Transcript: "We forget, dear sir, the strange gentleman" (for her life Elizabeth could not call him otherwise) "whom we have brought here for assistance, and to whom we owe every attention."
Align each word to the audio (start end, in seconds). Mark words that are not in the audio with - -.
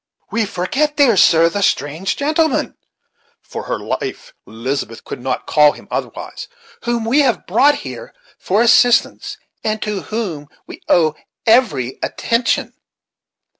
"We 0.31 0.45
forget, 0.47 0.97
dear 0.97 1.15
sir, 1.15 1.47
the 1.47 1.61
strange 1.61 2.15
gentleman" 2.17 2.75
(for 3.39 3.65
her 3.65 3.77
life 3.77 4.33
Elizabeth 4.47 5.03
could 5.03 5.21
not 5.21 5.45
call 5.45 5.73
him 5.73 5.87
otherwise) 5.91 6.47
"whom 6.85 7.05
we 7.05 7.19
have 7.19 7.45
brought 7.45 7.75
here 7.85 8.11
for 8.39 8.63
assistance, 8.63 9.37
and 9.63 9.79
to 9.83 10.01
whom 10.01 10.47
we 10.65 10.81
owe 10.89 11.13
every 11.45 11.99
attention." 12.01 12.73